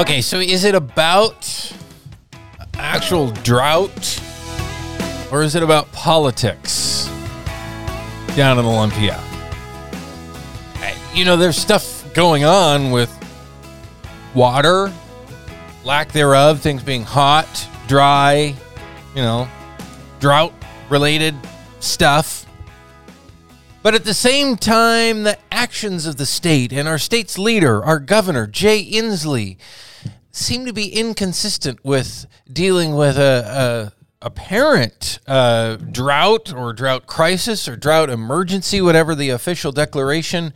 Okay, 0.00 0.22
so 0.22 0.38
is 0.38 0.64
it 0.64 0.74
about 0.74 1.74
actual 2.78 3.32
drought 3.32 4.18
or 5.30 5.42
is 5.42 5.54
it 5.54 5.62
about 5.62 5.92
politics 5.92 7.06
down 8.34 8.58
in 8.58 8.64
Olympia? 8.64 9.22
You 11.12 11.26
know, 11.26 11.36
there's 11.36 11.58
stuff 11.58 12.02
going 12.14 12.44
on 12.44 12.92
with 12.92 13.14
water, 14.34 14.90
lack 15.84 16.12
thereof, 16.12 16.60
things 16.60 16.82
being 16.82 17.02
hot, 17.02 17.68
dry, 17.86 18.54
you 19.14 19.20
know, 19.20 19.46
drought 20.18 20.54
related 20.88 21.34
stuff. 21.80 22.46
But 23.82 23.94
at 23.94 24.04
the 24.04 24.12
same 24.12 24.56
time, 24.56 25.22
the 25.22 25.38
actions 25.50 26.04
of 26.04 26.16
the 26.16 26.26
state 26.26 26.70
and 26.70 26.86
our 26.86 26.98
state's 26.98 27.38
leader, 27.38 27.82
our 27.82 27.98
governor, 27.98 28.46
Jay 28.46 28.84
Inslee, 28.84 29.56
seem 30.30 30.66
to 30.66 30.72
be 30.74 30.88
inconsistent 30.88 31.82
with 31.82 32.26
dealing 32.52 32.94
with 32.94 33.16
a, 33.16 33.92
a 33.96 34.00
apparent 34.22 35.18
uh, 35.26 35.76
drought 35.76 36.52
or 36.52 36.74
drought 36.74 37.06
crisis 37.06 37.66
or 37.66 37.74
drought 37.74 38.10
emergency, 38.10 38.82
whatever 38.82 39.14
the 39.14 39.30
official 39.30 39.72
declaration 39.72 40.52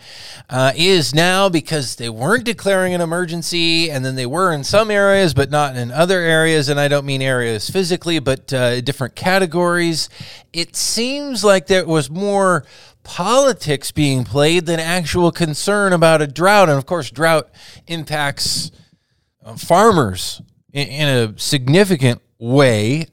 uh, 0.50 0.72
is 0.76 1.14
now, 1.14 1.48
because 1.48 1.96
they 1.96 2.10
weren't 2.10 2.44
declaring 2.44 2.92
an 2.92 3.00
emergency 3.00 3.90
and 3.90 4.04
then 4.04 4.16
they 4.16 4.26
were 4.26 4.52
in 4.52 4.62
some 4.64 4.90
areas, 4.90 5.32
but 5.32 5.50
not 5.50 5.76
in 5.76 5.90
other 5.90 6.20
areas. 6.20 6.68
And 6.68 6.78
I 6.78 6.88
don't 6.88 7.06
mean 7.06 7.22
areas 7.22 7.70
physically, 7.70 8.18
but 8.18 8.52
uh, 8.52 8.82
different 8.82 9.14
categories. 9.14 10.10
It 10.52 10.76
seems 10.76 11.42
like 11.42 11.66
there 11.66 11.86
was 11.86 12.10
more 12.10 12.66
politics 13.04 13.92
being 13.92 14.24
played 14.24 14.66
than 14.66 14.80
actual 14.80 15.30
concern 15.30 15.92
about 15.92 16.20
a 16.20 16.26
drought. 16.26 16.68
And 16.68 16.76
of 16.76 16.86
course, 16.86 17.10
drought 17.10 17.48
impacts 17.86 18.72
uh, 19.44 19.56
farmers 19.56 20.42
in, 20.72 20.88
in 20.88 21.08
a 21.08 21.38
significant 21.38 22.20
way. 22.38 23.06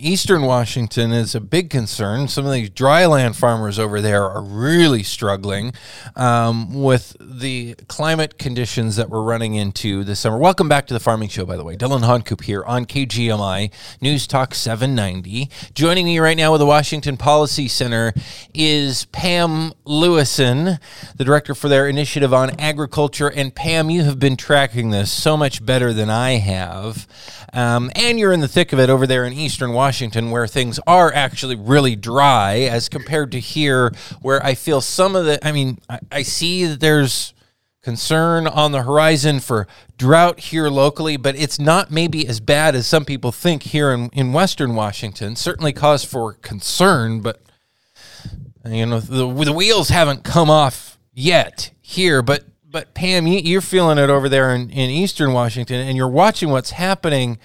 Eastern 0.00 0.42
Washington 0.42 1.10
is 1.10 1.34
a 1.34 1.40
big 1.40 1.70
concern. 1.70 2.28
Some 2.28 2.46
of 2.46 2.52
these 2.52 2.70
dryland 2.70 3.34
farmers 3.34 3.80
over 3.80 4.00
there 4.00 4.22
are 4.22 4.40
really 4.40 5.02
struggling 5.02 5.72
um, 6.14 6.72
with 6.72 7.16
the 7.18 7.74
climate 7.88 8.38
conditions 8.38 8.94
that 8.94 9.10
we're 9.10 9.22
running 9.24 9.54
into 9.54 10.04
this 10.04 10.20
summer. 10.20 10.38
Welcome 10.38 10.68
back 10.68 10.86
to 10.86 10.94
the 10.94 11.00
Farming 11.00 11.28
Show, 11.28 11.44
by 11.44 11.56
the 11.56 11.64
way. 11.64 11.74
Dillon 11.74 12.02
Honcoop 12.02 12.44
here 12.44 12.62
on 12.62 12.86
KGMI 12.86 13.72
News 14.00 14.28
Talk 14.28 14.54
790. 14.54 15.50
Joining 15.74 16.04
me 16.04 16.20
right 16.20 16.36
now 16.36 16.52
with 16.52 16.60
the 16.60 16.66
Washington 16.66 17.16
Policy 17.16 17.66
Center 17.66 18.14
is 18.54 19.06
Pam 19.06 19.72
Lewison, 19.84 20.78
the 21.16 21.24
director 21.24 21.56
for 21.56 21.68
their 21.68 21.88
initiative 21.88 22.32
on 22.32 22.50
agriculture. 22.60 23.32
And 23.32 23.52
Pam, 23.52 23.90
you 23.90 24.04
have 24.04 24.20
been 24.20 24.36
tracking 24.36 24.90
this 24.90 25.10
so 25.10 25.36
much 25.36 25.66
better 25.66 25.92
than 25.92 26.08
I 26.08 26.36
have. 26.36 27.08
Um, 27.52 27.90
and 27.96 28.18
you're 28.18 28.32
in 28.32 28.40
the 28.40 28.48
thick 28.48 28.72
of 28.72 28.78
it 28.78 28.90
over 28.90 29.06
there 29.06 29.24
in 29.24 29.32
Eastern 29.32 29.72
Washington, 29.72 29.87
where 30.30 30.46
things 30.46 30.78
are 30.86 31.12
actually 31.12 31.56
really 31.56 31.96
dry 31.96 32.60
as 32.60 32.88
compared 32.88 33.32
to 33.32 33.40
here, 33.40 33.92
where 34.20 34.44
I 34.44 34.54
feel 34.54 34.80
some 34.80 35.16
of 35.16 35.24
the, 35.24 35.44
I 35.46 35.52
mean, 35.52 35.78
I, 35.88 36.00
I 36.10 36.22
see 36.22 36.66
that 36.66 36.80
there's 36.80 37.34
concern 37.82 38.46
on 38.46 38.72
the 38.72 38.82
horizon 38.82 39.40
for 39.40 39.66
drought 39.96 40.40
here 40.40 40.68
locally, 40.68 41.16
but 41.16 41.34
it's 41.36 41.58
not 41.58 41.90
maybe 41.90 42.26
as 42.26 42.40
bad 42.40 42.74
as 42.74 42.86
some 42.86 43.04
people 43.04 43.32
think 43.32 43.62
here 43.62 43.92
in, 43.92 44.10
in 44.10 44.32
Western 44.32 44.74
Washington. 44.74 45.36
Certainly 45.36 45.72
cause 45.72 46.04
for 46.04 46.34
concern, 46.34 47.20
but 47.20 47.40
you 48.66 48.84
know 48.84 49.00
the, 49.00 49.44
the 49.44 49.52
wheels 49.52 49.88
haven't 49.88 50.24
come 50.24 50.50
off 50.50 50.98
yet 51.14 51.70
here. 51.80 52.20
But 52.20 52.44
but 52.70 52.92
Pam, 52.92 53.26
you, 53.26 53.38
you're 53.38 53.60
feeling 53.62 53.96
it 53.96 54.10
over 54.10 54.28
there 54.28 54.54
in, 54.54 54.68
in 54.70 54.90
Eastern 54.90 55.32
Washington, 55.32 55.80
and 55.80 55.96
you're 55.96 56.08
watching 56.08 56.50
what's 56.50 56.72
happening 56.72 57.38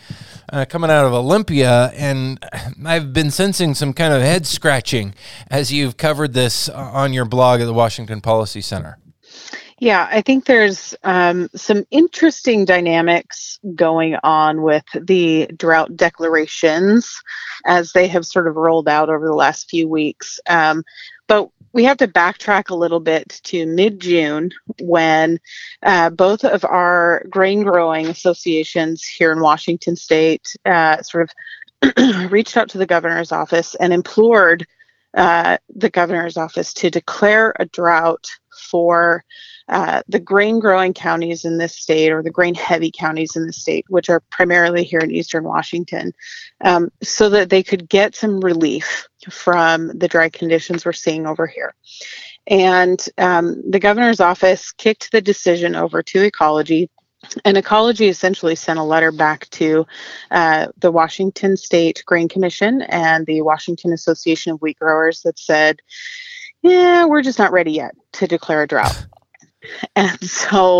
uh, 0.51 0.65
coming 0.65 0.89
out 0.89 1.05
of 1.05 1.13
Olympia, 1.13 1.91
and 1.95 2.43
I've 2.85 3.13
been 3.13 3.31
sensing 3.31 3.73
some 3.73 3.93
kind 3.93 4.13
of 4.13 4.21
head 4.21 4.45
scratching 4.45 5.13
as 5.49 5.71
you've 5.71 5.97
covered 5.97 6.33
this 6.33 6.69
on 6.69 7.13
your 7.13 7.25
blog 7.25 7.61
at 7.61 7.65
the 7.65 7.73
Washington 7.73 8.21
Policy 8.21 8.61
Center. 8.61 8.97
Yeah, 9.83 10.07
I 10.09 10.21
think 10.21 10.45
there's 10.45 10.95
um, 11.03 11.49
some 11.55 11.83
interesting 11.91 12.63
dynamics 12.63 13.59
going 13.75 14.15
on 14.23 14.61
with 14.61 14.85
the 14.93 15.47
drought 15.57 15.97
declarations 15.97 17.21
as 17.65 17.91
they 17.91 18.07
have 18.07 18.25
sort 18.25 18.47
of 18.47 18.55
rolled 18.55 18.87
out 18.87 19.09
over 19.09 19.27
the 19.27 19.33
last 19.33 19.69
few 19.69 19.89
weeks. 19.89 20.39
Um, 20.47 20.85
but 21.27 21.49
we 21.73 21.83
have 21.83 21.97
to 21.97 22.07
backtrack 22.07 22.69
a 22.69 22.75
little 22.75 23.01
bit 23.01 23.41
to 23.43 23.65
mid 23.65 23.99
June 23.99 24.51
when 24.79 25.41
uh, 25.85 26.11
both 26.11 26.45
of 26.45 26.63
our 26.63 27.25
grain 27.29 27.63
growing 27.63 28.07
associations 28.07 29.03
here 29.03 29.33
in 29.33 29.41
Washington 29.41 29.97
state 29.97 30.55
uh, 30.63 31.01
sort 31.01 31.29
of 31.29 32.31
reached 32.31 32.55
out 32.55 32.69
to 32.69 32.77
the 32.77 32.85
governor's 32.85 33.33
office 33.33 33.75
and 33.75 33.91
implored 33.91 34.65
uh, 35.15 35.57
the 35.75 35.89
governor's 35.89 36.37
office 36.37 36.73
to 36.73 36.89
declare 36.89 37.53
a 37.59 37.65
drought 37.65 38.27
for 38.71 39.23
uh, 39.69 40.01
the 40.07 40.19
grain 40.19 40.59
growing 40.59 40.93
counties 40.93 41.45
in 41.45 41.57
this 41.57 41.77
state 41.77 42.11
or 42.11 42.21
the 42.21 42.29
grain 42.29 42.53
heavy 42.53 42.91
counties 42.91 43.35
in 43.35 43.45
the 43.45 43.53
state, 43.53 43.85
which 43.87 44.09
are 44.09 44.21
primarily 44.29 44.83
here 44.83 44.99
in 44.99 45.11
eastern 45.11 45.43
Washington, 45.43 46.13
um, 46.63 46.91
so 47.01 47.29
that 47.29 47.49
they 47.49 47.63
could 47.63 47.87
get 47.87 48.15
some 48.15 48.41
relief 48.41 49.07
from 49.29 49.87
the 49.97 50.07
dry 50.07 50.29
conditions 50.29 50.85
we're 50.85 50.91
seeing 50.91 51.25
over 51.25 51.47
here. 51.47 51.73
And 52.47 53.03
um, 53.17 53.63
the 53.69 53.79
governor's 53.79 54.19
office 54.19 54.73
kicked 54.73 55.11
the 55.11 55.21
decision 55.21 55.75
over 55.75 56.03
to 56.03 56.25
Ecology. 56.25 56.89
And 57.45 57.57
Ecology 57.57 58.07
essentially 58.07 58.55
sent 58.55 58.79
a 58.79 58.83
letter 58.83 59.11
back 59.11 59.49
to 59.51 59.85
uh, 60.31 60.67
the 60.77 60.91
Washington 60.91 61.57
State 61.57 62.03
Grain 62.05 62.27
Commission 62.27 62.81
and 62.83 63.25
the 63.25 63.41
Washington 63.41 63.93
Association 63.93 64.51
of 64.51 64.61
Wheat 64.61 64.79
Growers 64.79 65.21
that 65.21 65.39
said, 65.39 65.81
yeah, 66.61 67.05
we're 67.05 67.21
just 67.21 67.39
not 67.39 67.51
ready 67.51 67.71
yet 67.73 67.95
to 68.13 68.27
declare 68.27 68.63
a 68.63 68.67
drought. 68.67 69.05
And 69.95 70.21
so, 70.21 70.79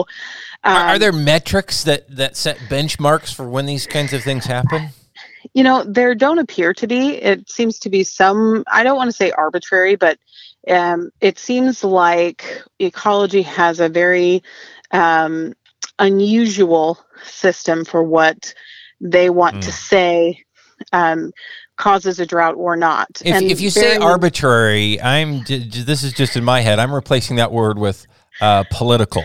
um, 0.66 0.76
are, 0.76 0.88
are, 0.88 1.00
there 1.00 1.14
metrics 1.14 1.86
that 1.86 2.06
that 2.18 2.36
set 2.36 2.58
benchmarks 2.70 3.34
for 3.34 3.48
when 3.48 3.66
these 3.66 3.88
kinds 3.88 4.12
of 4.12 4.24
things 4.24 4.44
happen? 4.44 4.90
You 5.54 5.64
know, 5.64 5.86
there 5.86 6.14
don't 6.16 6.38
appear 6.38 6.74
to 6.74 6.86
be. 6.86 7.16
It 7.16 7.50
seems 7.50 7.80
to 7.80 7.90
be 7.90 8.04
some. 8.04 8.66
I 8.70 8.84
don't 8.84 8.98
want 8.98 9.10
to 9.10 9.16
say 9.16 9.32
arbitrary, 9.32 9.96
but 9.96 10.18
um, 10.70 11.12
it 11.22 11.40
seems 11.40 11.82
like 11.82 12.62
ecology 12.80 13.42
has 13.44 13.80
a 13.80 13.88
very 13.88 14.44
um, 14.92 15.54
unusual 16.00 17.00
system 17.24 17.86
for 17.86 18.04
what 18.04 18.54
they 19.02 19.30
want 19.30 19.58
mm. 19.58 19.62
to 19.62 19.72
say 19.72 20.44
um, 20.92 21.32
causes 21.78 22.20
a 22.20 22.26
drought 22.26 22.56
or 22.56 22.76
not. 22.76 23.22
If, 23.24 23.42
if 23.44 23.62
you 23.62 23.70
say 23.70 23.98
arbitrary, 23.98 25.02
I'm. 25.02 25.44
This 25.44 26.04
is 26.04 26.14
just 26.14 26.36
in 26.36 26.44
my 26.44 26.62
head. 26.62 26.80
I'm 26.80 26.94
replacing 26.94 27.38
that 27.38 27.52
word 27.52 27.78
with 27.78 28.06
uh, 28.42 28.64
political. 28.72 29.24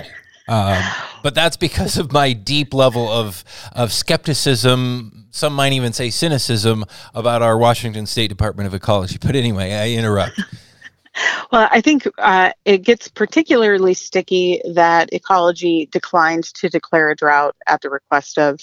Um, 0.48 0.82
but 1.22 1.34
that's 1.34 1.56
because 1.58 1.98
of 1.98 2.12
my 2.12 2.32
deep 2.32 2.72
level 2.72 3.08
of 3.08 3.44
of 3.72 3.92
skepticism. 3.92 5.26
Some 5.30 5.54
might 5.54 5.72
even 5.72 5.92
say 5.92 6.10
cynicism 6.10 6.84
about 7.14 7.42
our 7.42 7.58
Washington 7.58 8.06
State 8.06 8.28
Department 8.28 8.66
of 8.66 8.74
Ecology. 8.74 9.18
But 9.20 9.36
anyway, 9.36 9.74
I 9.74 9.90
interrupt. 9.90 10.40
Well, 11.52 11.68
I 11.70 11.80
think 11.80 12.06
uh, 12.18 12.52
it 12.64 12.78
gets 12.78 13.08
particularly 13.08 13.94
sticky 13.94 14.60
that 14.72 15.12
ecology 15.12 15.88
declined 15.90 16.44
to 16.54 16.68
declare 16.68 17.10
a 17.10 17.16
drought 17.16 17.56
at 17.66 17.80
the 17.80 17.90
request 17.90 18.38
of 18.38 18.60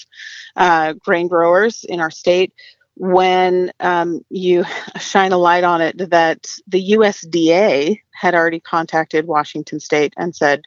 uh, 0.56 0.94
grain 0.94 1.28
growers 1.28 1.84
in 1.84 2.00
our 2.00 2.10
state 2.10 2.52
when 2.96 3.70
um, 3.80 4.24
you 4.30 4.64
shine 4.98 5.32
a 5.32 5.38
light 5.38 5.64
on 5.64 5.80
it 5.80 6.10
that 6.10 6.46
the 6.66 6.92
USDA 6.92 8.00
had 8.12 8.34
already 8.34 8.60
contacted 8.60 9.26
Washington 9.26 9.78
State 9.78 10.14
and 10.16 10.34
said, 10.34 10.62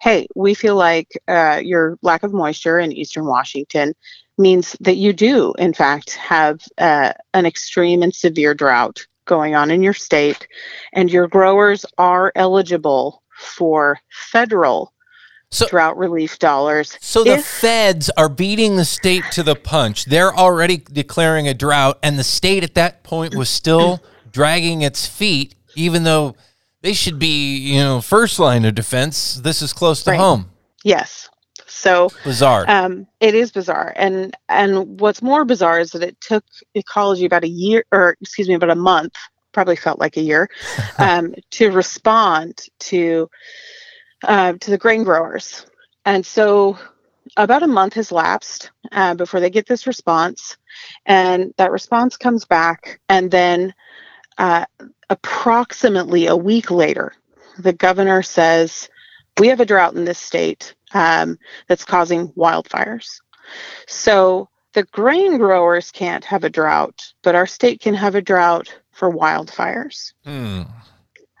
hey, 0.00 0.28
we 0.36 0.54
feel 0.54 0.76
like 0.76 1.20
uh, 1.26 1.60
your 1.62 1.98
lack 2.02 2.22
of 2.22 2.32
moisture 2.32 2.78
in 2.78 2.92
eastern 2.92 3.26
Washington 3.26 3.94
means 4.38 4.76
that 4.80 4.96
you 4.96 5.12
do, 5.12 5.52
in 5.58 5.72
fact, 5.72 6.14
have 6.14 6.60
uh, 6.78 7.12
an 7.32 7.46
extreme 7.46 8.02
and 8.02 8.14
severe 8.14 8.54
drought 8.54 9.06
going 9.26 9.54
on 9.54 9.70
in 9.70 9.82
your 9.82 9.94
state, 9.94 10.46
and 10.92 11.10
your 11.10 11.28
growers 11.28 11.84
are 11.98 12.32
eligible 12.34 13.22
for 13.36 13.98
federal 14.10 14.92
so, 15.50 15.66
drought 15.68 15.96
relief 15.96 16.38
dollars. 16.38 16.98
So 17.00 17.22
the 17.22 17.38
feds 17.38 18.10
are 18.16 18.28
beating 18.28 18.76
the 18.76 18.84
state 18.84 19.24
to 19.32 19.42
the 19.42 19.54
punch. 19.54 20.06
They're 20.06 20.34
already 20.34 20.78
declaring 20.78 21.48
a 21.48 21.54
drought, 21.54 21.98
and 22.02 22.18
the 22.18 22.24
state 22.24 22.64
at 22.64 22.74
that 22.74 23.04
point 23.04 23.34
was 23.34 23.48
still 23.48 24.02
dragging 24.32 24.82
its 24.82 25.06
feet, 25.06 25.54
even 25.76 26.02
though 26.02 26.34
they 26.82 26.92
should 26.92 27.18
be, 27.18 27.56
you 27.56 27.78
know, 27.78 28.00
first 28.00 28.38
line 28.38 28.64
of 28.64 28.74
defense. 28.74 29.34
This 29.34 29.62
is 29.62 29.72
close 29.72 30.02
to 30.04 30.10
right. 30.10 30.20
home. 30.20 30.50
Yes. 30.82 31.28
So 31.66 32.10
bizarre. 32.24 32.64
Um, 32.68 33.06
it 33.20 33.34
is 33.34 33.52
bizarre, 33.52 33.92
and 33.96 34.36
and 34.48 35.00
what's 35.00 35.22
more 35.22 35.44
bizarre 35.44 35.80
is 35.80 35.92
that 35.92 36.02
it 36.02 36.20
took 36.20 36.44
ecology 36.74 37.24
about 37.24 37.44
a 37.44 37.48
year, 37.48 37.84
or 37.90 38.16
excuse 38.20 38.48
me, 38.48 38.54
about 38.54 38.70
a 38.70 38.74
month. 38.74 39.14
Probably 39.52 39.76
felt 39.76 40.00
like 40.00 40.16
a 40.16 40.22
year 40.22 40.48
um, 40.98 41.34
to 41.52 41.70
respond 41.70 42.66
to 42.80 43.30
uh, 44.22 44.54
to 44.54 44.70
the 44.70 44.78
grain 44.78 45.04
growers. 45.04 45.66
And 46.04 46.24
so 46.24 46.78
about 47.36 47.62
a 47.62 47.68
month 47.68 47.94
has 47.94 48.12
lapsed 48.12 48.70
uh, 48.92 49.14
before 49.14 49.40
they 49.40 49.50
get 49.50 49.66
this 49.66 49.86
response, 49.86 50.56
and 51.06 51.54
that 51.56 51.72
response 51.72 52.16
comes 52.16 52.44
back, 52.44 53.00
and 53.08 53.30
then 53.30 53.74
uh, 54.38 54.66
approximately 55.08 56.26
a 56.26 56.36
week 56.36 56.70
later, 56.70 57.12
the 57.58 57.72
governor 57.72 58.22
says, 58.22 58.88
"We 59.38 59.48
have 59.48 59.60
a 59.60 59.66
drought 59.66 59.94
in 59.94 60.04
this 60.04 60.18
state 60.18 60.74
um, 60.94 61.38
that's 61.68 61.84
causing 61.84 62.28
wildfires." 62.30 63.20
So 63.86 64.48
the 64.72 64.84
grain 64.84 65.38
growers 65.38 65.90
can't 65.90 66.24
have 66.24 66.44
a 66.44 66.50
drought, 66.50 67.12
but 67.22 67.34
our 67.34 67.46
state 67.46 67.80
can 67.80 67.94
have 67.94 68.14
a 68.14 68.22
drought 68.22 68.74
for 68.92 69.10
wildfires. 69.10 70.12
Hmm. 70.24 70.62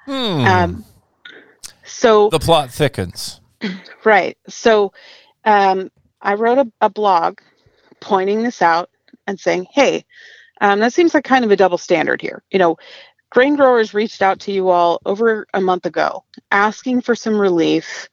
Hmm. 0.04 0.46
Um, 0.46 0.84
so 1.84 2.28
the 2.30 2.38
plot 2.38 2.70
thickens. 2.70 3.40
Right. 4.04 4.36
So 4.48 4.92
um, 5.46 5.90
I 6.20 6.34
wrote 6.34 6.58
a, 6.58 6.70
a, 6.82 6.90
blog 6.90 7.38
pointing 8.00 8.42
this 8.42 8.60
out 8.60 8.90
and 9.26 9.40
saying, 9.40 9.66
hey, 9.72 10.04
um, 10.60 10.80
that 10.80 10.92
seems 10.92 11.14
like 11.14 11.24
kind 11.24 11.42
of 11.42 11.50
a 11.50 11.56
double 11.56 11.78
standard 11.78 12.20
here. 12.20 12.42
You 12.50 12.58
know, 12.58 12.76
grain 13.30 13.56
growers 13.56 13.94
reached 13.94 14.20
out 14.20 14.40
to 14.40 14.52
you 14.52 14.68
all 14.68 15.00
over 15.06 15.46
a 15.54 15.60
month 15.62 15.86
ago 15.86 16.22
asking 16.50 17.00
for 17.00 17.14
some 17.14 17.40
relief, 17.40 18.10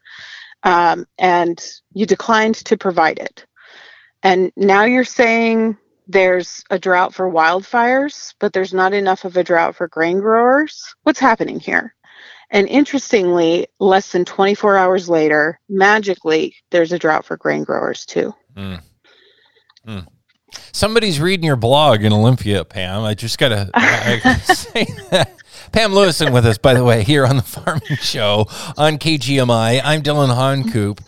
um, 0.64 1.06
and 1.18 1.64
you 1.94 2.06
declined 2.06 2.56
to 2.56 2.78
provide 2.78 3.20
it. 3.20 3.46
And 4.24 4.52
now 4.56 4.84
you're 4.84 5.04
saying 5.04 5.78
there's 6.08 6.64
a 6.70 6.78
drought 6.78 7.14
for 7.14 7.32
wildfires, 7.32 8.34
but 8.40 8.54
there's 8.54 8.74
not 8.74 8.94
enough 8.94 9.26
of 9.26 9.38
a 9.38 9.44
drought 9.44 9.76
for 9.76 9.88
grain 9.88 10.20
growers. 10.20 10.94
What's 11.04 11.20
happening 11.20 11.60
here? 11.60 11.96
And 12.52 12.68
interestingly, 12.68 13.68
less 13.80 14.12
than 14.12 14.26
24 14.26 14.78
hours 14.78 15.10
later, 15.10 15.60
magically, 15.70 16.56
there's 16.70 16.92
a 16.92 17.00
drought 17.00 17.26
for 17.26 17.38
grain 17.38 17.64
growers 17.64 18.06
too. 18.06 18.36
Mm. 18.56 18.82
Mm. 19.88 20.08
Somebody's 20.74 21.22
reading 21.22 21.46
your 21.46 21.56
blog 21.56 22.04
in 22.04 22.12
Olympia, 22.12 22.66
Pam. 22.66 23.04
I 23.04 23.14
just 23.14 23.38
got 23.38 23.50
to 23.50 23.66
say 24.54 24.86
that. 25.12 25.34
Pam 25.72 25.94
Lewison 25.94 26.34
with 26.34 26.46
us, 26.46 26.58
by 26.58 26.74
the 26.74 26.84
way, 26.84 27.02
here 27.02 27.26
on 27.26 27.38
the 27.38 27.42
Farming 27.42 27.98
Show 28.02 28.46
on 28.78 28.98
KGMI. 28.98 29.80
I'm 29.82 30.02
Dillon 30.02 30.30
Honcoop. 30.30 31.00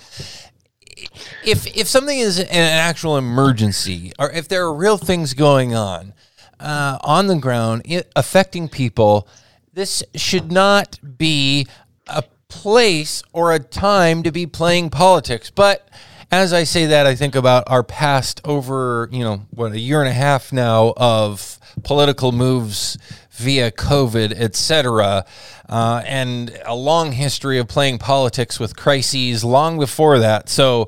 If 1.44 1.68
if 1.76 1.88
something 1.88 2.18
is 2.18 2.40
an 2.40 2.48
actual 2.50 3.18
emergency, 3.18 4.14
or 4.18 4.32
if 4.32 4.48
there 4.48 4.64
are 4.64 4.74
real 4.74 4.98
things 4.98 5.34
going 5.34 5.76
on 5.76 6.14
uh, 6.62 6.98
on 7.02 7.28
the 7.28 7.36
ground 7.36 7.84
affecting 8.16 8.70
people, 8.70 9.28
this 9.74 10.02
should 10.16 10.50
not 10.50 10.98
be 11.18 11.68
a 12.08 12.24
place 12.48 13.22
or 13.34 13.52
a 13.52 13.60
time 13.60 14.24
to 14.24 14.32
be 14.32 14.48
playing 14.48 14.92
politics. 14.92 15.50
But 15.50 15.90
as 16.32 16.54
I 16.54 16.64
say 16.64 16.86
that, 16.86 17.06
I 17.06 17.16
think 17.16 17.36
about 17.36 17.66
our 17.68 17.84
past 17.84 18.40
over, 18.46 19.10
you 19.12 19.26
know, 19.26 19.46
what, 19.50 19.74
a 19.74 19.80
year 19.80 20.00
and 20.00 20.10
a 20.10 20.14
half 20.14 20.54
now 20.54 20.94
of 20.96 21.60
political 21.84 22.32
moves 22.32 22.98
via 23.34 23.72
COVID, 23.72 24.32
etc., 24.34 25.26
uh, 25.70 26.04
and 26.06 26.58
a 26.66 26.76
long 26.76 27.14
history 27.14 27.58
of 27.58 27.68
playing 27.68 27.98
politics 27.98 28.60
with 28.60 28.76
crises 28.76 29.44
long 29.44 29.80
before 29.80 30.20
that. 30.20 30.50
So 30.50 30.88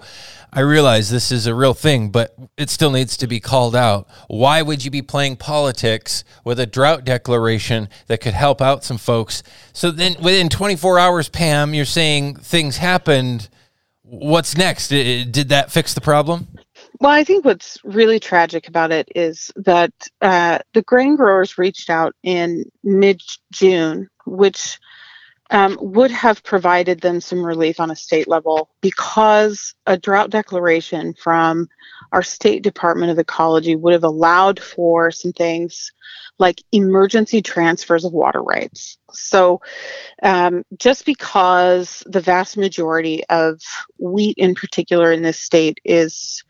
I 0.54 0.62
realize 0.62 1.10
this 1.10 1.34
is 1.34 1.48
a 1.48 1.54
real 1.54 1.74
thing, 1.74 2.10
but 2.10 2.34
it 2.56 2.70
still 2.70 2.92
needs 2.92 3.18
to 3.18 3.28
be 3.28 3.42
called 3.42 3.76
out. 3.76 4.08
Why 4.28 4.62
would 4.62 4.86
you 4.86 4.92
be 4.92 5.02
playing 5.02 5.36
politics 5.36 6.24
with 6.46 6.62
a 6.62 6.66
drought 6.66 7.04
declaration 7.04 7.90
that 8.08 8.22
could 8.22 8.34
help 8.34 8.62
out 8.62 8.84
some 8.84 8.98
folks? 8.98 9.44
So 9.74 9.92
then 9.92 10.16
within 10.22 10.48
24 10.48 10.98
hours, 10.98 11.28
Pam, 11.28 11.74
you're 11.74 11.84
saying 11.84 12.38
things 12.38 12.78
happened. 12.78 13.50
What's 14.04 14.56
next? 14.56 14.88
Did 14.90 15.50
that 15.50 15.74
fix 15.74 15.94
the 15.94 16.00
problem? 16.02 16.48
Well, 17.00 17.12
I 17.12 17.24
think 17.24 17.44
what's 17.44 17.78
really 17.84 18.20
tragic 18.20 18.68
about 18.68 18.92
it 18.92 19.10
is 19.16 19.52
that 19.58 19.94
uh, 20.22 20.60
the 20.74 20.82
grain 20.82 21.16
growers 21.16 21.58
reached 21.58 21.90
out 21.90 22.16
in 22.24 22.66
mid 22.84 23.22
June, 23.52 24.08
which 24.26 24.80
um, 25.52 25.78
would 25.80 26.12
have 26.12 26.44
provided 26.44 27.02
them 27.02 27.22
some 27.22 27.46
relief 27.46 27.80
on 27.80 27.92
a 27.92 27.96
state 27.96 28.28
level 28.28 28.70
because 28.82 29.76
a 29.86 29.98
drought 29.98 30.30
declaration 30.30 31.14
from 31.14 31.68
our 32.12 32.24
state 32.24 32.64
department 32.64 33.12
of 33.12 33.20
ecology 33.20 33.76
would 33.76 33.94
have 33.94 34.04
allowed 34.04 34.60
for 34.60 35.12
some 35.12 35.34
things 35.34 35.92
like 36.40 36.62
emergency 36.72 37.42
transfers 37.42 38.06
of 38.06 38.14
water 38.14 38.42
rights. 38.42 38.98
So, 39.12 39.62
um, 40.24 40.64
just 40.78 41.06
because 41.06 42.04
the 42.06 42.22
vast 42.22 42.58
majority 42.58 43.24
of 43.30 43.62
wheat 44.00 44.38
in 44.38 44.56
particular 44.56 45.12
in 45.12 45.22
this 45.22 45.40
state 45.40 45.80
is 45.86 46.44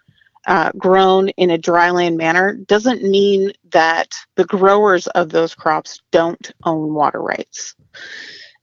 uh, 0.48 0.72
grown 0.78 1.30
in 1.30 1.50
a 1.50 1.58
dryland 1.58 2.18
manner 2.18 2.54
doesn't 2.54 3.04
mean 3.04 3.52
that 3.72 4.14
the 4.36 4.46
growers 4.46 5.08
of 5.08 5.30
those 5.30 5.56
crops 5.56 6.02
don't 6.12 6.52
own 6.64 6.94
water 6.94 7.22
rights. 7.22 7.76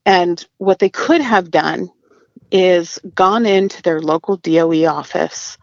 And 0.05 0.45
what 0.59 0.79
they 0.79 0.89
could 0.89 1.21
have 1.21 1.51
done 1.51 1.91
is 2.51 2.99
gone 3.15 3.47
into 3.47 3.83
their 3.83 4.01
local 4.01 4.37
DOE 4.37 4.85
office 4.87 5.59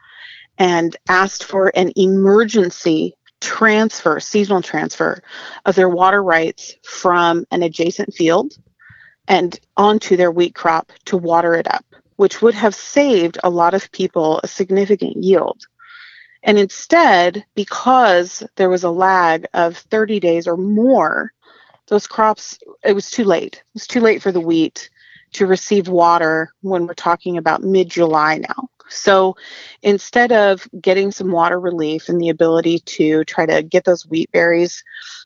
and 0.58 0.96
asked 1.08 1.44
for 1.44 1.72
an 1.76 1.94
emergency 1.96 3.16
transfer, 3.40 4.20
seasonal 4.20 4.62
transfer 4.62 5.22
of 5.66 5.76
their 5.76 5.90
water 5.90 6.22
rights 6.22 6.76
from 6.84 7.46
an 7.52 7.64
adjacent 7.64 8.14
field 8.14 8.58
and 9.28 9.60
onto 9.78 10.18
their 10.18 10.32
wheat 10.32 10.56
crop 10.56 10.92
to 11.06 11.16
water 11.16 11.54
it 11.54 11.68
up, 11.74 11.86
which 12.18 12.42
would 12.42 12.56
have 12.56 12.76
saved 12.76 13.38
a 13.44 13.50
lot 13.50 13.74
of 13.74 13.92
people 13.92 14.42
a 14.44 14.48
significant 14.48 15.16
yield. 15.24 15.66
And 16.44 16.58
instead, 16.58 17.46
because 17.56 18.44
there 18.56 18.70
was 18.70 18.84
a 18.84 18.90
lag 18.90 19.46
of 19.54 19.78
30 19.78 20.20
days 20.20 20.48
or 20.48 20.58
more 20.58 21.34
those 21.88 22.08
crops, 22.08 22.60
it 22.84 22.94
was 22.94 23.10
too 23.10 23.24
late. 23.24 23.56
It 23.56 23.64
was 23.74 23.88
too 23.88 24.00
late 24.00 24.22
for 24.22 24.32
the 24.32 24.40
wheat 24.40 24.90
to 25.34 25.46
receive 25.46 25.88
water 25.88 26.52
when 26.62 26.88
we're 26.88 26.94
talking 26.94 27.38
about 27.38 27.64
mid 27.64 27.90
July 27.90 28.38
now. 28.38 28.70
So 28.90 29.36
instead 29.84 30.32
of 30.32 30.68
getting 30.82 31.12
some 31.12 31.32
water 31.32 31.60
relief 31.60 32.10
and 32.10 32.20
the 32.20 32.30
ability 32.30 32.80
to 32.80 33.24
try 33.26 33.46
to 33.46 33.62
get 33.62 33.86
those 33.86 34.06
wheat 34.06 34.32
berries 34.32 34.84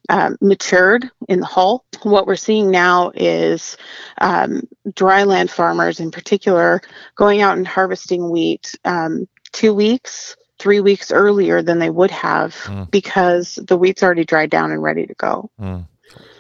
um, 0.10 0.38
matured 0.42 1.10
in 1.30 1.40
the 1.40 1.46
hull, 1.46 1.86
what 2.04 2.28
we're 2.28 2.36
seeing 2.36 2.70
now 2.70 3.12
is 3.16 3.78
um, 4.20 4.68
dryland 4.90 5.50
farmers 5.50 6.00
in 6.02 6.12
particular 6.12 6.82
going 7.16 7.42
out 7.42 7.58
and 7.58 7.68
harvesting 7.68 8.30
wheat 8.30 8.76
um, 8.84 9.28
two 9.54 9.74
weeks, 9.74 10.36
three 10.60 10.80
weeks 10.80 11.12
earlier 11.12 11.62
than 11.62 11.80
they 11.80 11.90
would 11.90 12.12
have 12.12 12.54
mm. 12.66 12.90
because 12.92 13.56
the 13.68 13.78
wheat's 13.78 14.04
already 14.04 14.26
dried 14.26 14.50
down 14.50 14.72
and 14.72 14.82
ready 14.82 15.06
to 15.06 15.14
go. 15.16 15.50
Mm. 15.60 15.86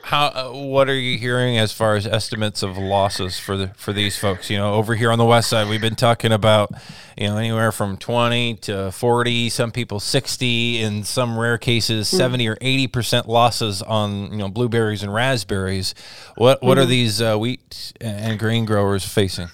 How? 0.03 0.27
Uh, 0.27 0.51
what 0.51 0.89
are 0.89 0.99
you 0.99 1.17
hearing 1.17 1.57
as 1.57 1.71
far 1.71 1.95
as 1.95 2.05
estimates 2.05 2.61
of 2.61 2.77
losses 2.77 3.39
for 3.39 3.55
the 3.55 3.69
for 3.69 3.93
these 3.93 4.17
folks? 4.17 4.49
You 4.49 4.57
know, 4.57 4.73
over 4.73 4.95
here 4.95 5.11
on 5.11 5.17
the 5.17 5.25
west 5.25 5.49
side, 5.49 5.69
we've 5.69 5.79
been 5.79 5.95
talking 5.95 6.33
about 6.33 6.71
you 7.17 7.27
know 7.27 7.37
anywhere 7.37 7.71
from 7.71 7.95
twenty 7.95 8.55
to 8.55 8.91
forty, 8.91 9.47
some 9.47 9.71
people 9.71 10.01
sixty, 10.01 10.81
in 10.81 11.05
some 11.05 11.39
rare 11.39 11.57
cases 11.57 12.09
mm-hmm. 12.09 12.17
seventy 12.17 12.49
or 12.49 12.57
eighty 12.59 12.87
percent 12.87 13.29
losses 13.29 13.81
on 13.81 14.31
you 14.31 14.39
know 14.39 14.49
blueberries 14.49 15.03
and 15.03 15.13
raspberries. 15.13 15.95
What 16.35 16.61
what 16.61 16.77
mm-hmm. 16.77 16.83
are 16.83 16.85
these 16.85 17.21
uh, 17.21 17.37
wheat 17.37 17.93
and 18.01 18.37
grain 18.37 18.65
growers 18.65 19.07
facing? 19.07 19.47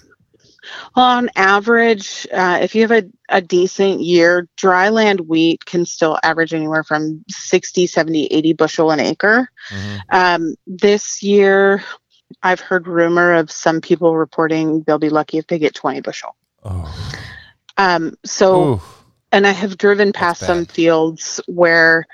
Well, 0.95 1.05
on 1.05 1.29
average, 1.35 2.27
uh, 2.31 2.59
if 2.61 2.75
you 2.75 2.81
have 2.81 2.91
a, 2.91 3.09
a 3.29 3.41
decent 3.41 4.01
year, 4.01 4.47
dryland 4.57 5.27
wheat 5.27 5.65
can 5.65 5.85
still 5.85 6.17
average 6.23 6.53
anywhere 6.53 6.83
from 6.83 7.23
60, 7.29 7.87
70, 7.87 8.25
80 8.27 8.53
bushel 8.53 8.91
an 8.91 8.99
acre. 8.99 9.49
Mm-hmm. 9.69 9.97
Um, 10.09 10.55
this 10.67 11.23
year, 11.23 11.83
I've 12.43 12.59
heard 12.59 12.87
rumor 12.87 13.33
of 13.33 13.51
some 13.51 13.81
people 13.81 14.15
reporting 14.15 14.83
they'll 14.83 14.99
be 14.99 15.09
lucky 15.09 15.37
if 15.37 15.47
they 15.47 15.59
get 15.59 15.75
20 15.75 16.01
bushel. 16.01 16.35
Oh. 16.63 17.11
Um, 17.77 18.15
so, 18.25 18.73
Ooh. 18.73 18.81
and 19.31 19.47
I 19.47 19.51
have 19.51 19.77
driven 19.77 20.11
past 20.11 20.41
some 20.41 20.65
fields 20.65 21.39
where 21.47 22.05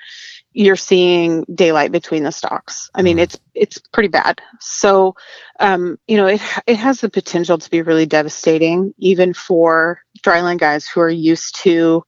you're 0.55 0.77
seeing 0.77 1.43
daylight 1.53 1.91
between 1.91 2.23
the 2.23 2.31
stalks. 2.31 2.89
I 2.95 3.01
mean, 3.01 3.17
mm. 3.17 3.23
it's 3.23 3.37
it's 3.53 3.77
pretty 3.77 4.07
bad. 4.07 4.41
So, 4.61 5.15
um, 5.59 5.99
you 6.07 6.15
know, 6.15 6.27
it 6.27 6.41
it 6.65 6.77
has 6.77 7.01
the 7.01 7.09
potential 7.09 7.57
to 7.57 7.69
be 7.69 7.81
really 7.81 8.05
devastating, 8.05 8.93
even 8.97 9.33
for 9.33 9.99
dryland 10.23 10.59
guys 10.59 10.87
who 10.87 11.01
are 11.01 11.09
used 11.09 11.57
to 11.63 12.05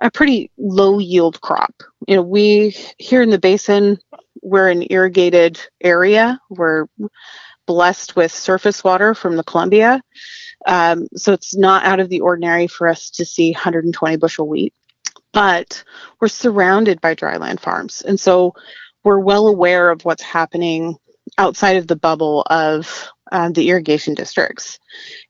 a 0.00 0.08
pretty 0.08 0.52
low 0.56 1.00
yield 1.00 1.40
crop. 1.40 1.82
You 2.06 2.16
know, 2.16 2.22
we 2.22 2.76
here 2.96 3.22
in 3.22 3.30
the 3.30 3.40
basin, 3.40 3.98
we're 4.40 4.70
an 4.70 4.86
irrigated 4.88 5.60
area. 5.80 6.40
We're 6.48 6.86
blessed 7.66 8.14
with 8.14 8.30
surface 8.30 8.84
water 8.84 9.14
from 9.14 9.36
the 9.36 9.44
Columbia. 9.44 10.00
Um, 10.64 11.08
so 11.16 11.32
it's 11.32 11.56
not 11.56 11.84
out 11.84 11.98
of 11.98 12.08
the 12.08 12.20
ordinary 12.20 12.68
for 12.68 12.86
us 12.86 13.10
to 13.10 13.24
see 13.24 13.50
120 13.50 14.16
bushel 14.16 14.46
wheat 14.46 14.74
but 15.32 15.82
we're 16.20 16.28
surrounded 16.28 17.00
by 17.00 17.14
dryland 17.14 17.60
farms. 17.60 18.02
And 18.02 18.18
so 18.18 18.54
we're 19.04 19.20
well 19.20 19.46
aware 19.46 19.90
of 19.90 20.04
what's 20.04 20.22
happening 20.22 20.96
outside 21.38 21.76
of 21.76 21.86
the 21.86 21.96
bubble 21.96 22.42
of 22.50 23.08
uh, 23.30 23.50
the 23.50 23.68
irrigation 23.70 24.14
districts. 24.14 24.78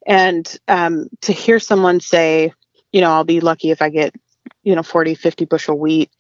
And 0.07 0.59
um, 0.69 1.09
to 1.23 1.33
hear 1.33 1.59
someone 1.59 2.01
say, 2.01 2.53
you 2.93 3.01
know, 3.01 3.11
I'll 3.11 3.25
be 3.25 3.41
lucky 3.41 3.71
if 3.71 3.83
I 3.83 3.91
get, 3.91 4.15
you 4.63 4.75
know, 4.75 4.83
40, 4.83 5.15
50 5.15 5.45
bushel 5.45 5.79
wheat 5.79 6.11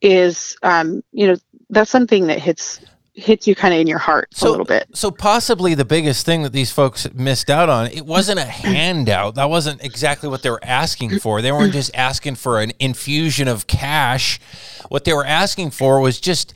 is, 0.00 0.56
um, 0.62 1.02
you 1.12 1.28
know, 1.28 1.36
that's 1.70 1.90
something 1.90 2.26
that 2.26 2.38
hits 2.38 2.80
hits 3.14 3.46
you 3.46 3.54
kind 3.54 3.74
of 3.74 3.80
in 3.80 3.86
your 3.86 3.98
heart 3.98 4.28
so, 4.32 4.48
a 4.48 4.50
little 4.50 4.64
bit. 4.64 4.86
So 4.94 5.10
possibly 5.10 5.74
the 5.74 5.84
biggest 5.84 6.24
thing 6.24 6.42
that 6.42 6.52
these 6.52 6.70
folks 6.70 7.12
missed 7.12 7.50
out 7.50 7.68
on, 7.68 7.88
it 7.88 8.06
wasn't 8.06 8.38
a 8.38 8.44
handout. 8.44 9.34
That 9.34 9.50
wasn't 9.50 9.84
exactly 9.84 10.28
what 10.28 10.42
they 10.42 10.50
were 10.50 10.64
asking 10.64 11.18
for. 11.18 11.42
They 11.42 11.52
weren't 11.52 11.74
just 11.74 11.94
asking 11.94 12.36
for 12.36 12.60
an 12.60 12.72
infusion 12.78 13.48
of 13.48 13.66
cash. 13.66 14.40
What 14.88 15.04
they 15.04 15.12
were 15.12 15.26
asking 15.26 15.72
for 15.72 16.00
was 16.00 16.20
just 16.20 16.54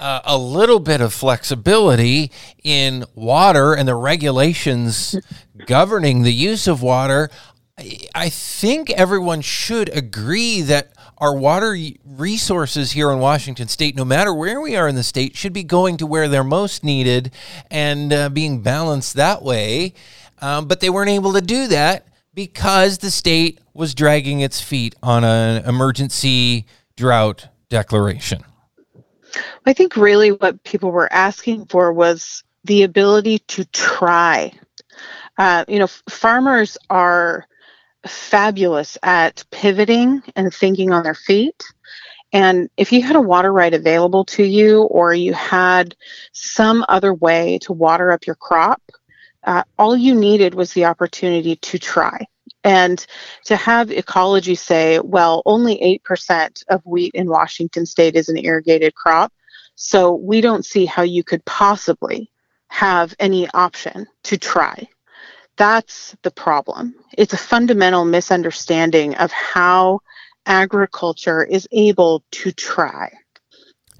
uh, 0.00 0.20
a 0.24 0.38
little 0.38 0.80
bit 0.80 1.00
of 1.00 1.12
flexibility 1.12 2.30
in 2.62 3.04
water 3.14 3.74
and 3.74 3.86
the 3.86 3.94
regulations 3.94 5.16
governing 5.66 6.22
the 6.22 6.32
use 6.32 6.66
of 6.66 6.82
water. 6.82 7.28
I 8.14 8.28
think 8.28 8.90
everyone 8.90 9.40
should 9.40 9.88
agree 9.96 10.62
that 10.62 10.92
our 11.18 11.36
water 11.36 11.76
resources 12.04 12.92
here 12.92 13.10
in 13.10 13.18
Washington 13.18 13.68
state, 13.68 13.96
no 13.96 14.04
matter 14.04 14.32
where 14.32 14.60
we 14.60 14.76
are 14.76 14.88
in 14.88 14.94
the 14.94 15.02
state, 15.02 15.36
should 15.36 15.52
be 15.52 15.64
going 15.64 15.96
to 15.98 16.06
where 16.06 16.28
they're 16.28 16.44
most 16.44 16.84
needed 16.84 17.32
and 17.70 18.12
uh, 18.12 18.28
being 18.28 18.62
balanced 18.62 19.14
that 19.14 19.42
way. 19.42 19.94
Um, 20.40 20.66
but 20.66 20.80
they 20.80 20.90
weren't 20.90 21.10
able 21.10 21.32
to 21.32 21.40
do 21.40 21.66
that 21.68 22.06
because 22.34 22.98
the 22.98 23.10
state 23.10 23.58
was 23.74 23.94
dragging 23.94 24.40
its 24.40 24.60
feet 24.60 24.94
on 25.02 25.24
an 25.24 25.64
emergency 25.64 26.66
drought 26.96 27.48
declaration. 27.68 28.44
I 29.66 29.72
think 29.72 29.96
really 29.96 30.30
what 30.30 30.62
people 30.62 30.90
were 30.90 31.12
asking 31.12 31.66
for 31.66 31.92
was 31.92 32.44
the 32.64 32.84
ability 32.84 33.40
to 33.40 33.64
try. 33.66 34.52
Uh, 35.36 35.64
you 35.68 35.78
know, 35.78 35.86
farmers 36.08 36.78
are 36.90 37.46
fabulous 38.06 38.96
at 39.02 39.44
pivoting 39.50 40.22
and 40.36 40.52
thinking 40.52 40.92
on 40.92 41.02
their 41.02 41.14
feet. 41.14 41.62
And 42.32 42.68
if 42.76 42.92
you 42.92 43.02
had 43.02 43.16
a 43.16 43.20
water 43.20 43.52
right 43.52 43.72
available 43.72 44.24
to 44.26 44.44
you, 44.44 44.82
or 44.82 45.14
you 45.14 45.32
had 45.32 45.96
some 46.32 46.84
other 46.88 47.14
way 47.14 47.58
to 47.62 47.72
water 47.72 48.12
up 48.12 48.26
your 48.26 48.36
crop, 48.36 48.82
uh, 49.44 49.62
all 49.78 49.96
you 49.96 50.14
needed 50.14 50.54
was 50.54 50.72
the 50.72 50.84
opportunity 50.84 51.56
to 51.56 51.78
try. 51.78 52.26
And 52.64 53.04
to 53.46 53.56
have 53.56 53.90
ecology 53.90 54.54
say, 54.54 54.98
well, 55.00 55.42
only 55.46 56.00
8% 56.06 56.64
of 56.68 56.84
wheat 56.84 57.12
in 57.14 57.28
Washington 57.28 57.86
state 57.86 58.14
is 58.14 58.28
an 58.28 58.36
irrigated 58.36 58.94
crop. 58.94 59.32
So 59.74 60.14
we 60.14 60.40
don't 60.40 60.66
see 60.66 60.84
how 60.84 61.02
you 61.02 61.22
could 61.22 61.44
possibly 61.44 62.30
have 62.68 63.14
any 63.18 63.48
option 63.54 64.06
to 64.24 64.36
try. 64.36 64.88
That's 65.58 66.16
the 66.22 66.30
problem. 66.30 66.94
It's 67.16 67.34
a 67.34 67.38
fundamental 67.38 68.04
misunderstanding 68.04 69.16
of 69.16 69.32
how 69.32 70.00
agriculture 70.46 71.44
is 71.44 71.68
able 71.72 72.22
to 72.30 72.52
try. 72.52 73.12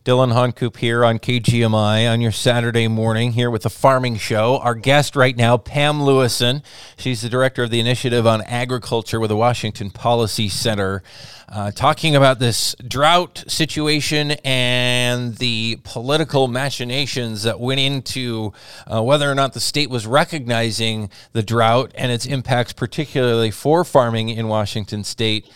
Dillon 0.04 0.30
Honcoop 0.30 0.76
here 0.78 1.04
on 1.04 1.18
KGMI 1.18 2.10
on 2.10 2.20
your 2.20 2.32
Saturday 2.32 2.88
morning 2.88 3.32
here 3.32 3.50
with 3.50 3.62
the 3.62 3.70
Farming 3.70 4.16
Show. 4.16 4.58
Our 4.58 4.74
guest 4.74 5.16
right 5.16 5.36
now, 5.36 5.56
Pam 5.56 6.00
Lewison. 6.00 6.62
She's 6.96 7.20
the 7.20 7.28
director 7.28 7.64
of 7.64 7.70
the 7.70 7.80
Initiative 7.80 8.26
on 8.26 8.40
Agriculture 8.42 9.20
with 9.20 9.28
the 9.28 9.36
Washington 9.36 9.90
Policy 9.90 10.48
Center, 10.48 11.02
uh, 11.48 11.72
talking 11.72 12.16
about 12.16 12.38
this 12.38 12.74
drought 12.86 13.44
situation 13.48 14.30
and 14.44 15.36
the 15.36 15.78
political 15.82 16.48
machinations 16.48 17.42
that 17.42 17.60
went 17.60 17.80
into 17.80 18.52
uh, 18.86 19.02
whether 19.02 19.30
or 19.30 19.34
not 19.34 19.52
the 19.52 19.60
state 19.60 19.90
was 19.90 20.06
recognizing 20.06 21.10
the 21.32 21.42
drought 21.42 21.92
and 21.96 22.12
its 22.12 22.24
impacts, 22.24 22.72
particularly 22.72 23.50
for 23.50 23.84
farming 23.84 24.28
in 24.28 24.48
Washington 24.48 25.02
state. 25.04 25.50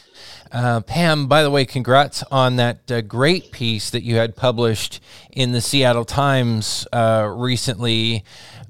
Uh, 0.52 0.82
Pam, 0.82 1.28
by 1.28 1.42
the 1.42 1.50
way, 1.50 1.64
congrats 1.64 2.22
on 2.30 2.56
that 2.56 2.90
uh, 2.92 3.00
great 3.00 3.52
piece 3.52 3.88
that 3.88 4.02
you 4.02 4.16
had 4.16 4.36
published 4.36 5.00
in 5.30 5.52
the 5.52 5.62
Seattle 5.62 6.04
Times 6.04 6.86
uh, 6.92 7.32
recently, 7.34 8.22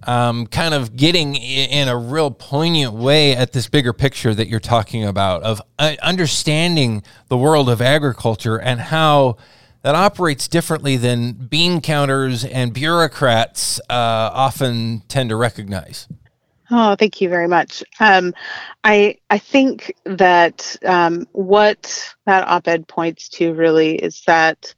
um, 0.04 0.46
kind 0.46 0.74
of 0.74 0.94
getting 0.94 1.34
in 1.34 1.88
a 1.88 1.96
real 1.96 2.30
poignant 2.30 2.92
way 2.92 3.34
at 3.34 3.52
this 3.52 3.68
bigger 3.68 3.92
picture 3.92 4.32
that 4.32 4.46
you're 4.46 4.60
talking 4.60 5.04
about 5.04 5.42
of 5.42 5.60
uh, 5.80 5.96
understanding 6.02 7.02
the 7.26 7.36
world 7.36 7.68
of 7.68 7.82
agriculture 7.82 8.58
and 8.58 8.80
how 8.80 9.36
that 9.82 9.96
operates 9.96 10.46
differently 10.46 10.96
than 10.96 11.32
bean 11.32 11.80
counters 11.80 12.44
and 12.44 12.72
bureaucrats 12.72 13.80
uh, 13.90 14.30
often 14.32 15.02
tend 15.08 15.30
to 15.30 15.36
recognize. 15.36 16.06
Oh, 16.75 16.97
thank 16.97 17.21
you 17.21 17.29
very 17.29 17.49
much. 17.49 17.85
Um, 18.00 18.33
I 18.83 19.19
I 19.29 19.37
think 19.37 19.95
that 20.07 20.75
um, 20.85 21.29
what 21.33 22.14
that 22.25 22.49
op-ed 22.49 22.88
points 22.88 23.29
to 23.31 23.52
really 23.52 23.97
is 23.97 24.23
that 24.26 24.75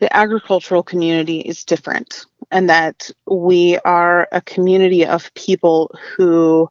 the 0.00 0.14
agricultural 0.14 0.82
community 0.82 1.40
is 1.40 1.64
different, 1.64 2.26
and 2.50 2.68
that 2.68 3.10
we 3.26 3.78
are 3.86 4.28
a 4.32 4.42
community 4.42 5.06
of 5.06 5.32
people 5.32 5.90
who 6.14 6.68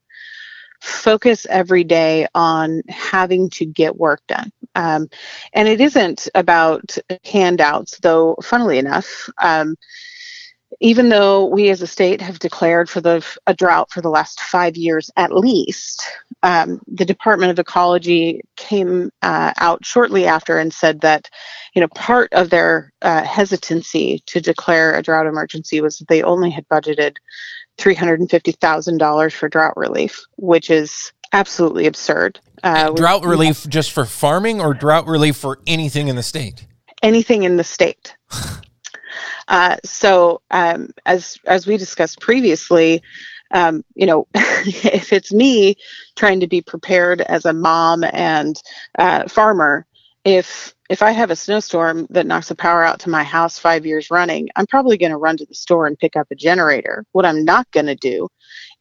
focus 0.82 1.48
every 1.50 1.84
day 1.84 2.28
on 2.36 2.84
having 2.90 3.50
to 3.50 3.66
get 3.66 3.98
work 3.98 4.22
done. 4.28 4.52
Um, 4.76 5.10
and 5.52 5.68
it 5.68 5.82
isn't 5.82 6.30
about 6.36 6.96
handouts, 7.26 7.98
though. 8.00 8.36
Funnily 8.44 8.78
enough. 8.78 9.30
Even 10.82 11.10
though 11.10 11.46
we 11.46 11.70
as 11.70 11.82
a 11.82 11.88
state 11.88 12.22
have 12.22 12.40
declared 12.40 12.90
for 12.90 13.02
the 13.02 13.26
a 13.48 13.54
drought 13.54 13.92
for 13.92 14.02
the 14.02 14.10
last 14.10 14.40
five 14.40 14.78
years 14.78 15.12
at 15.18 15.34
least, 15.34 16.08
um, 16.44 16.82
the 16.88 17.06
Department 17.06 17.52
of 17.52 17.60
Ecology 17.60 18.42
came 18.56 19.12
uh, 19.22 19.52
out 19.58 19.84
shortly 19.84 20.26
after 20.26 20.58
and 20.58 20.74
said 20.74 21.02
that, 21.02 21.30
you 21.74 21.82
know, 21.82 21.88
part 21.90 22.32
of 22.34 22.50
their 22.50 22.94
uh, 23.02 23.24
hesitancy 23.24 24.24
to 24.28 24.40
declare 24.40 24.96
a 24.96 25.04
drought 25.04 25.28
emergency 25.28 25.82
was 25.82 25.98
that 25.98 26.08
they 26.08 26.24
only 26.24 26.50
had 26.50 26.68
budgeted 26.70 27.18
three 27.78 27.96
hundred 27.96 28.20
and 28.20 28.30
fifty 28.30 28.52
thousand 28.54 29.00
dollars 29.00 29.34
for 29.34 29.50
drought 29.50 29.76
relief, 29.76 30.26
which 30.38 30.70
is 30.70 31.12
absolutely 31.34 31.88
absurd. 31.88 32.40
Uh, 32.64 32.92
drought 32.92 33.24
relief 33.26 33.68
just 33.68 33.92
for 33.92 34.06
farming, 34.06 34.62
or 34.62 34.74
drought 34.74 35.08
relief 35.08 35.36
for 35.36 35.60
anything 35.68 36.08
in 36.08 36.16
the 36.16 36.24
state? 36.24 36.68
Anything 37.02 37.44
in 37.44 37.58
the 37.58 37.64
state. 37.64 38.16
Uh, 39.48 39.78
so 39.84 40.42
um, 40.52 40.92
as 41.06 41.38
as 41.46 41.68
we 41.68 41.78
discussed 41.78 42.20
previously, 42.22 43.02
um, 43.52 43.84
you 43.96 44.06
know, 44.06 44.28
if 44.36 45.14
it's 45.14 45.34
me 45.34 45.76
trying 46.16 46.40
to 46.40 46.48
be 46.48 46.62
prepared 46.62 47.22
as 47.22 47.46
a 47.46 47.54
mom 47.54 48.04
and 48.04 48.62
uh, 48.98 49.28
farmer, 49.28 49.86
if 50.26 50.74
if 50.90 51.04
I 51.04 51.12
have 51.12 51.30
a 51.30 51.36
snowstorm 51.36 52.08
that 52.10 52.26
knocks 52.26 52.50
the 52.50 52.56
power 52.56 52.84
out 52.84 53.00
to 53.02 53.10
my 53.10 53.24
house 53.24 53.60
five 53.60 53.86
years 53.86 54.10
running, 54.10 54.50
I'm 54.56 54.66
probably 54.66 54.98
going 54.98 55.12
to 55.12 55.18
run 55.18 55.38
to 55.38 55.46
the 55.46 55.54
store 55.54 55.86
and 55.86 55.98
pick 55.98 56.16
up 56.16 56.28
a 56.32 56.36
generator. 56.36 57.06
What 57.12 57.26
I'm 57.26 57.46
not 57.46 57.70
going 57.72 57.86
to 57.86 57.96
do 57.96 58.28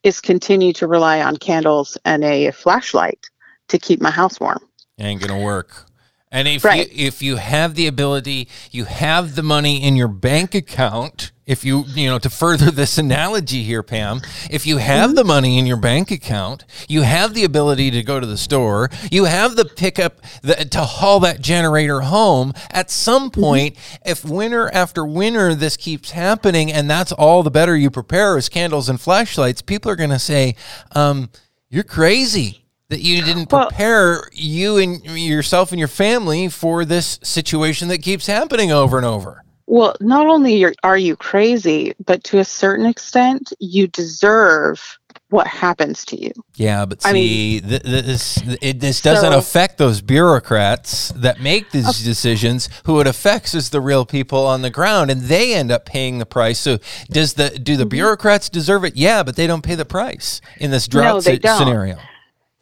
is 0.02 0.20
continue 0.20 0.72
to 0.74 0.86
rely 0.86 1.20
on 1.20 1.36
candles 1.36 1.98
and 2.04 2.24
a 2.24 2.50
flashlight 2.50 3.26
to 3.68 3.78
keep 3.78 4.00
my 4.00 4.10
house 4.10 4.40
warm. 4.40 4.60
Ain't 4.98 5.20
going 5.20 5.38
to 5.38 5.44
work. 5.44 5.84
And 6.30 6.46
if 6.46 6.64
right. 6.64 6.90
you 6.92 7.06
if 7.06 7.22
you 7.22 7.36
have 7.36 7.74
the 7.74 7.86
ability, 7.86 8.48
you 8.70 8.84
have 8.84 9.34
the 9.34 9.42
money 9.42 9.82
in 9.82 9.96
your 9.96 10.08
bank 10.08 10.54
account. 10.54 11.32
If 11.46 11.64
you 11.64 11.84
you 11.88 12.08
know 12.10 12.18
to 12.18 12.28
further 12.28 12.70
this 12.70 12.98
analogy 12.98 13.62
here, 13.62 13.82
Pam, 13.82 14.20
if 14.50 14.66
you 14.66 14.76
have 14.76 15.08
mm-hmm. 15.08 15.14
the 15.16 15.24
money 15.24 15.58
in 15.58 15.66
your 15.66 15.78
bank 15.78 16.10
account, 16.10 16.66
you 16.86 17.00
have 17.00 17.32
the 17.32 17.44
ability 17.44 17.90
to 17.92 18.02
go 18.02 18.20
to 18.20 18.26
the 18.26 18.36
store. 18.36 18.90
You 19.10 19.24
have 19.24 19.56
the 19.56 19.64
pickup 19.64 20.20
the, 20.42 20.56
to 20.56 20.80
haul 20.80 21.20
that 21.20 21.40
generator 21.40 22.02
home. 22.02 22.52
At 22.70 22.90
some 22.90 23.30
mm-hmm. 23.30 23.40
point, 23.40 23.74
mm-hmm. 23.76 24.10
if 24.10 24.24
winter 24.24 24.68
after 24.74 25.06
winter 25.06 25.54
this 25.54 25.78
keeps 25.78 26.10
happening, 26.10 26.70
and 26.70 26.90
that's 26.90 27.12
all 27.12 27.42
the 27.42 27.50
better 27.50 27.74
you 27.74 27.90
prepare 27.90 28.36
as 28.36 28.50
candles 28.50 28.90
and 28.90 29.00
flashlights, 29.00 29.62
people 29.62 29.90
are 29.90 29.96
going 29.96 30.10
to 30.10 30.18
say, 30.18 30.56
um, 30.92 31.30
"You're 31.70 31.84
crazy." 31.84 32.67
That 32.88 33.00
you 33.00 33.22
didn't 33.22 33.46
prepare 33.46 34.12
well, 34.12 34.24
you 34.32 34.78
and 34.78 35.04
yourself 35.04 35.72
and 35.72 35.78
your 35.78 35.88
family 35.88 36.48
for 36.48 36.84
this 36.84 37.18
situation 37.22 37.88
that 37.88 38.02
keeps 38.02 38.26
happening 38.26 38.72
over 38.72 38.96
and 38.96 39.06
over. 39.06 39.44
Well, 39.66 39.94
not 40.00 40.26
only 40.26 40.64
are 40.82 40.96
you 40.96 41.14
crazy, 41.14 41.92
but 42.06 42.24
to 42.24 42.38
a 42.38 42.44
certain 42.44 42.86
extent, 42.86 43.52
you 43.60 43.86
deserve 43.88 44.98
what 45.30 45.46
happens 45.46 46.06
to 46.06 46.18
you. 46.18 46.32
Yeah, 46.54 46.86
but 46.86 47.02
see, 47.02 47.08
I 47.08 47.12
mean, 47.12 47.62
th- 47.68 47.82
this 47.82 48.42
it, 48.62 48.80
this 48.80 49.02
doesn't 49.02 49.32
so, 49.32 49.38
affect 49.38 49.76
those 49.76 50.00
bureaucrats 50.00 51.10
that 51.16 51.40
make 51.40 51.70
these 51.70 51.86
uh, 51.86 52.04
decisions. 52.04 52.70
Who 52.86 52.98
it 53.00 53.06
affects 53.06 53.54
is 53.54 53.68
the 53.68 53.82
real 53.82 54.06
people 54.06 54.46
on 54.46 54.62
the 54.62 54.70
ground, 54.70 55.10
and 55.10 55.22
they 55.22 55.54
end 55.54 55.70
up 55.70 55.84
paying 55.84 56.18
the 56.18 56.26
price. 56.26 56.58
So, 56.58 56.78
does 57.10 57.34
the 57.34 57.50
do 57.50 57.76
the 57.76 57.84
mm-hmm. 57.84 57.90
bureaucrats 57.90 58.48
deserve 58.48 58.84
it? 58.84 58.96
Yeah, 58.96 59.22
but 59.22 59.36
they 59.36 59.46
don't 59.46 59.62
pay 59.62 59.74
the 59.74 59.84
price 59.84 60.40
in 60.56 60.70
this 60.70 60.88
drought 60.88 61.26
no, 61.26 61.58
scenario. 61.58 61.98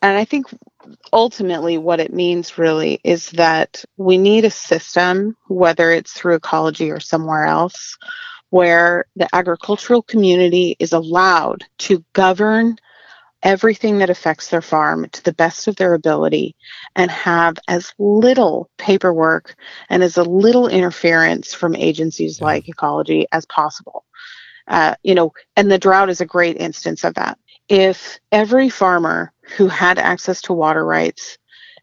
And 0.07 0.17
I 0.17 0.25
think 0.25 0.47
ultimately 1.13 1.79
what 1.79 1.99
it 1.99 2.15
means 2.15 2.59
really 2.59 3.01
is 3.03 3.31
that 3.33 3.85
we 3.97 4.19
need 4.19 4.45
a 4.45 4.51
system, 4.51 5.37
whether 5.49 5.91
it's 5.91 6.13
through 6.13 6.37
ecology 6.37 6.93
or 6.93 7.01
somewhere 7.01 7.45
else, 7.45 7.99
where 8.51 9.07
the 9.17 9.29
agricultural 9.35 10.03
community 10.03 10.77
is 10.79 10.93
allowed 10.93 11.65
to 11.79 12.05
govern 12.13 12.77
everything 13.43 13.99
that 13.99 14.09
affects 14.09 14.49
their 14.49 14.63
farm 14.63 15.09
to 15.11 15.25
the 15.25 15.35
best 15.35 15.67
of 15.67 15.75
their 15.75 15.95
ability 15.95 16.55
and 16.95 17.11
have 17.11 17.57
as 17.67 17.93
little 17.99 18.71
paperwork 18.79 19.57
and 19.91 20.05
as 20.05 20.17
little 20.17 20.69
interference 20.69 21.53
from 21.53 21.75
agencies 21.75 22.41
like 22.41 22.69
ecology 22.69 23.27
as 23.33 23.45
possible. 23.47 24.05
Uh, 24.69 24.95
you 25.03 25.17
know, 25.17 25.33
and 25.57 25.69
the 25.69 25.79
drought 25.79 26.11
is 26.11 26.21
a 26.21 26.27
great 26.27 26.57
instance 26.59 27.03
of 27.03 27.15
that. 27.15 27.39
If 27.69 28.21
every 28.31 28.69
farmer 28.69 29.33
who 29.57 29.69
had 29.69 29.99
access 29.99 30.43
to 30.43 30.53
water 30.53 30.85
rights 30.85 31.39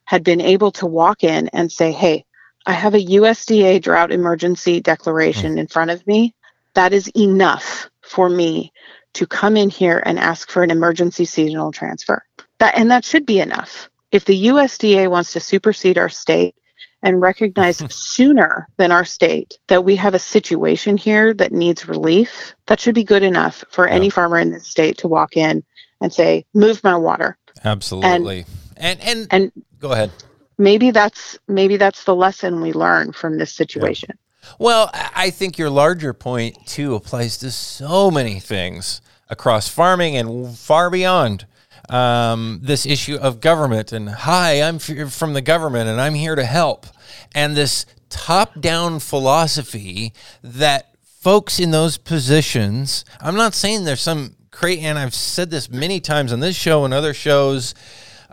had 0.06 0.24
been 0.24 0.42
able 0.42 0.72
to 0.72 0.86
walk 0.86 1.24
in 1.24 1.48
and 1.50 1.72
say, 1.72 1.92
hey, 1.92 2.26
I 2.66 2.74
have 2.74 2.94
a 2.94 3.06
USDA 3.06 3.82
drought 3.82 4.12
emergency 4.12 4.80
declaration 4.82 5.56
mm. 5.56 5.60
in 5.60 5.68
front 5.68 5.92
of 5.92 6.06
me, 6.08 6.34
that 6.76 6.94
is 6.94 7.10
enough 7.16 7.90
for 8.02 8.30
me 8.30 8.72
to 9.14 9.28
come 9.28 9.58
in 9.58 9.70
here 9.70 10.02
and 10.06 10.18
ask 10.18 10.50
for 10.50 10.64
an 10.64 10.72
emergency 10.72 11.26
seasonal 11.26 11.72
transfer. 11.72 12.24
That 12.60 12.78
and 12.78 12.90
that 12.92 13.06
should 13.06 13.26
be 13.26 13.40
enough. 13.40 13.90
If 14.12 14.26
the 14.26 14.48
USDA 14.48 15.10
wants 15.10 15.34
to 15.34 15.40
supersede 15.40 15.98
our 15.98 16.10
state 16.10 16.56
and 17.02 17.22
recognize 17.22 17.78
sooner 17.94 18.68
than 18.78 18.92
our 18.92 19.06
state 19.06 19.60
that 19.68 19.84
we 19.84 19.96
have 19.98 20.14
a 20.14 20.20
situation 20.20 20.98
here 20.98 21.34
that 21.34 21.52
needs 21.52 21.88
relief, 21.88 22.56
that 22.68 22.80
should 22.80 22.96
be 22.96 23.04
good 23.04 23.24
enough 23.24 23.64
for 23.70 23.88
yeah. 23.88 23.94
any 23.94 24.10
farmer 24.10 24.40
in 24.40 24.52
this 24.52 24.68
state 24.68 24.98
to 25.00 25.08
walk 25.08 25.38
in 25.38 25.64
and 26.02 26.14
say, 26.14 26.46
"Move 26.54 26.84
my 26.84 26.96
water." 26.96 27.38
Absolutely. 27.64 28.46
And 28.78 29.00
and 29.02 29.02
and, 29.02 29.28
and 29.32 29.52
go 29.80 29.92
ahead. 29.92 30.12
Maybe 30.58 30.92
that's 30.92 31.38
maybe 31.48 31.78
that's 31.78 32.04
the 32.04 32.16
lesson 32.16 32.62
we 32.62 32.74
learn 32.74 33.12
from 33.12 33.38
this 33.38 33.54
situation. 33.54 34.10
Yeah. 34.12 34.50
Well, 34.60 34.90
I 34.94 35.30
think 35.30 35.58
your 35.58 35.70
larger 35.70 36.14
point 36.14 36.68
too 36.68 36.96
applies 36.96 37.38
to 37.38 37.52
so 37.52 38.12
many 38.12 38.40
things 38.40 39.02
across 39.30 39.68
farming 39.70 40.18
and 40.18 40.56
far 40.58 40.90
beyond. 40.90 41.46
Um, 41.90 42.60
this 42.62 42.86
issue 42.86 43.16
of 43.16 43.42
government 43.42 43.92
and 43.92 44.08
hi, 44.10 44.62
I'm 44.62 44.76
f- 44.76 45.12
from 45.12 45.34
the 45.34 45.42
government 45.42 45.90
and 45.90 46.00
I'm 46.00 46.14
here 46.14 46.36
to 46.36 46.46
help, 46.46 46.88
and 47.36 47.58
this 47.58 47.86
top-down 48.10 49.00
philosophy 49.00 50.14
that 50.42 50.96
folks 51.04 51.60
in 51.60 51.72
those 51.72 51.98
positions. 51.98 53.04
I'm 53.20 53.36
not 53.36 53.54
saying 53.54 53.84
there's 53.84 54.02
some 54.02 54.36
great, 54.54 54.80
and 54.80 54.98
I've 54.98 55.14
said 55.14 55.50
this 55.50 55.70
many 55.70 56.00
times 56.00 56.32
on 56.32 56.40
this 56.40 56.56
show 56.56 56.86
and 56.86 56.94
other 56.94 57.14
shows. 57.14 57.76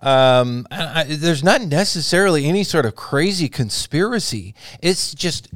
Um, 0.02 0.66
I, 0.70 1.04
there's 1.04 1.42
not 1.42 1.62
necessarily 1.62 2.46
any 2.46 2.62
sort 2.62 2.86
of 2.86 2.94
crazy 2.94 3.48
conspiracy. 3.48 4.54
It's 4.80 5.14
just 5.14 5.48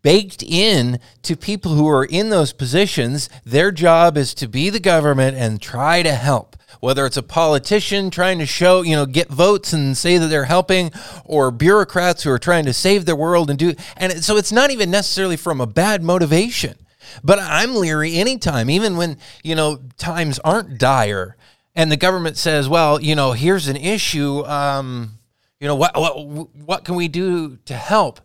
baked 0.00 0.42
in 0.42 0.98
to 1.22 1.36
people 1.36 1.74
who 1.74 1.88
are 1.88 2.04
in 2.04 2.30
those 2.30 2.52
positions. 2.52 3.28
Their 3.44 3.70
job 3.70 4.16
is 4.16 4.34
to 4.34 4.48
be 4.48 4.70
the 4.70 4.80
government 4.80 5.36
and 5.36 5.60
try 5.60 6.02
to 6.02 6.14
help. 6.14 6.56
Whether 6.80 7.06
it's 7.06 7.16
a 7.16 7.22
politician 7.22 8.10
trying 8.10 8.38
to 8.40 8.46
show, 8.46 8.82
you 8.82 8.96
know, 8.96 9.06
get 9.06 9.28
votes 9.28 9.72
and 9.72 9.96
say 9.96 10.18
that 10.18 10.26
they're 10.26 10.46
helping, 10.46 10.90
or 11.24 11.52
bureaucrats 11.52 12.24
who 12.24 12.30
are 12.30 12.38
trying 12.38 12.64
to 12.64 12.72
save 12.72 13.04
the 13.04 13.14
world 13.14 13.50
and 13.50 13.58
do, 13.58 13.74
and 13.96 14.24
so 14.24 14.36
it's 14.36 14.50
not 14.50 14.72
even 14.72 14.90
necessarily 14.90 15.36
from 15.36 15.60
a 15.60 15.66
bad 15.66 16.02
motivation. 16.02 16.74
But 17.22 17.38
I'm 17.38 17.74
leery 17.74 18.16
anytime, 18.16 18.70
even 18.70 18.96
when, 18.96 19.18
you 19.42 19.54
know, 19.54 19.80
times 19.98 20.38
aren't 20.40 20.78
dire 20.78 21.36
and 21.74 21.90
the 21.90 21.96
government 21.96 22.36
says, 22.36 22.68
well, 22.68 23.00
you 23.00 23.14
know, 23.14 23.32
here's 23.32 23.68
an 23.68 23.76
issue. 23.76 24.44
Um, 24.44 25.18
you 25.58 25.66
know, 25.66 25.76
what, 25.76 25.96
what, 25.96 26.54
what 26.54 26.84
can 26.84 26.96
we 26.96 27.08
do 27.08 27.56
to 27.64 27.74
help? 27.74 28.20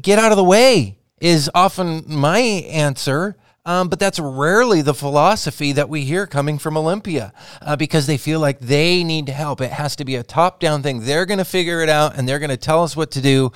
get 0.00 0.18
out 0.18 0.32
of 0.32 0.36
the 0.36 0.44
way 0.44 0.98
is 1.20 1.50
often 1.54 2.04
my 2.06 2.38
answer. 2.38 3.36
Um, 3.66 3.88
but 3.88 3.98
that's 3.98 4.18
rarely 4.18 4.82
the 4.82 4.92
philosophy 4.92 5.72
that 5.72 5.88
we 5.88 6.04
hear 6.04 6.26
coming 6.26 6.58
from 6.58 6.76
Olympia 6.76 7.32
uh, 7.62 7.76
because 7.76 8.06
they 8.06 8.18
feel 8.18 8.38
like 8.38 8.58
they 8.60 9.02
need 9.02 9.30
help. 9.30 9.62
It 9.62 9.70
has 9.70 9.96
to 9.96 10.04
be 10.04 10.16
a 10.16 10.22
top 10.22 10.60
down 10.60 10.82
thing. 10.82 11.06
They're 11.06 11.24
going 11.24 11.38
to 11.38 11.46
figure 11.46 11.80
it 11.80 11.88
out 11.88 12.14
and 12.14 12.28
they're 12.28 12.38
going 12.38 12.50
to 12.50 12.58
tell 12.58 12.82
us 12.82 12.94
what 12.94 13.12
to 13.12 13.22
do. 13.22 13.52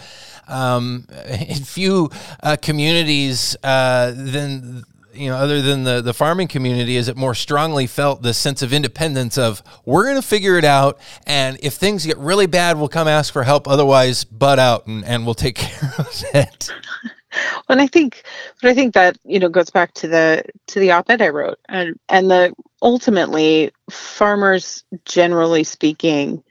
Um, 0.49 1.07
in 1.29 1.63
few 1.65 2.11
uh, 2.43 2.57
communities, 2.61 3.57
uh, 3.63 4.13
then 4.15 4.85
you 5.19 5.29
know, 5.31 5.37
other 5.37 5.61
than 5.61 5.85
the, 5.85 6.01
the 6.01 6.15
farming 6.15 6.49
community, 6.49 6.97
is 6.97 7.09
it 7.09 7.17
more 7.17 7.35
strongly 7.35 7.87
felt 7.87 8.23
the 8.23 8.33
sense 8.33 8.63
of 8.63 8.73
independence 8.73 9.37
of 9.37 9.63
we're 9.85 10.05
going 10.05 10.17
to 10.17 10.27
figure 10.27 10.57
it 10.57 10.65
out. 10.65 10.99
And 11.27 11.59
if 11.61 11.75
things 11.75 12.07
get 12.07 12.17
really 12.19 12.47
bad, 12.47 12.79
we'll 12.79 12.89
come 12.89 13.09
ask 13.09 13.33
for 13.33 13.43
help. 13.43 13.67
Otherwise, 13.67 14.25
butt 14.25 14.59
out 14.59 14.87
and, 14.87 15.05
and 15.05 15.25
we'll 15.25 15.35
take 15.35 15.55
care 15.57 15.93
of 15.99 16.25
it. 16.35 16.71
and 17.69 17.81
I 17.81 17.87
think, 17.87 18.23
but 18.63 18.71
I 18.71 18.75
think 18.75 18.95
that 18.95 19.19
you 19.25 19.39
know 19.39 19.49
goes 19.49 19.71
back 19.71 19.93
to 19.95 20.09
the 20.09 20.45
to 20.69 20.81
the 20.81 20.93
op-ed 20.93 21.21
I 21.21 21.29
wrote, 21.29 21.59
and 21.69 21.99
and 22.09 22.31
the 22.31 22.55
ultimately 22.83 23.71
farmers, 23.91 24.85
generally 25.05 25.65
speaking, 25.65 26.43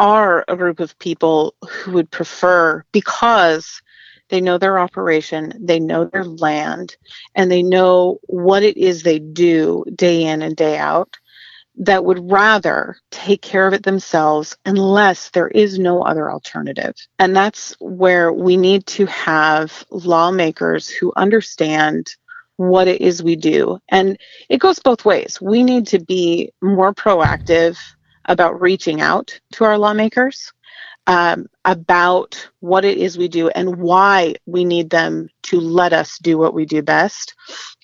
are 0.00 0.44
a 0.48 0.56
group 0.56 0.80
of 0.80 0.98
people 0.98 1.54
who 1.68 1.92
would 1.92 2.10
prefer 2.10 2.82
because 2.90 3.82
they 4.30 4.40
know 4.40 4.56
their 4.56 4.78
operation, 4.78 5.52
they 5.60 5.78
know 5.78 6.06
their 6.06 6.24
land, 6.24 6.96
and 7.34 7.50
they 7.50 7.62
know 7.62 8.18
what 8.26 8.62
it 8.62 8.78
is 8.78 9.02
they 9.02 9.18
do 9.18 9.84
day 9.94 10.24
in 10.24 10.40
and 10.40 10.56
day 10.56 10.78
out 10.78 11.14
that 11.76 12.04
would 12.04 12.30
rather 12.30 12.96
take 13.10 13.42
care 13.42 13.66
of 13.66 13.74
it 13.74 13.82
themselves 13.82 14.56
unless 14.64 15.30
there 15.30 15.48
is 15.48 15.78
no 15.78 16.02
other 16.02 16.30
alternative. 16.30 16.94
And 17.18 17.36
that's 17.36 17.74
where 17.78 18.32
we 18.32 18.56
need 18.56 18.86
to 18.88 19.06
have 19.06 19.84
lawmakers 19.90 20.88
who 20.88 21.12
understand 21.16 22.08
what 22.56 22.88
it 22.88 23.00
is 23.00 23.22
we 23.22 23.36
do. 23.36 23.78
And 23.88 24.18
it 24.48 24.58
goes 24.58 24.78
both 24.78 25.04
ways. 25.04 25.40
We 25.40 25.62
need 25.62 25.86
to 25.88 25.98
be 25.98 26.52
more 26.62 26.94
proactive 26.94 27.78
about 28.30 28.60
reaching 28.60 29.00
out 29.00 29.38
to 29.52 29.64
our 29.64 29.76
lawmakers 29.76 30.52
um, 31.08 31.46
about 31.64 32.48
what 32.60 32.84
it 32.84 32.96
is 32.96 33.18
we 33.18 33.26
do 33.26 33.48
and 33.48 33.76
why 33.76 34.36
we 34.46 34.64
need 34.64 34.88
them 34.88 35.28
to 35.42 35.58
let 35.58 35.92
us 35.92 36.16
do 36.18 36.38
what 36.38 36.54
we 36.54 36.64
do 36.64 36.80
best, 36.80 37.34